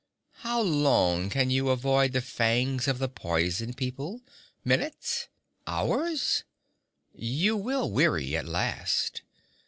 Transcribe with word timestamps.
How 0.37 0.59
long 0.61 1.29
can 1.29 1.51
you 1.51 1.69
avoid 1.69 2.13
the 2.13 2.21
fangs 2.23 2.87
of 2.87 2.97
the 2.97 3.07
Poison 3.07 3.71
People? 3.75 4.21
Minutes? 4.65 5.27
Hours? 5.67 6.43
You 7.13 7.55
will 7.55 7.87
weary 7.91 8.35
at 8.35 8.47
last. 8.47 9.21